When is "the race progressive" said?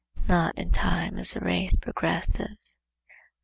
1.33-2.57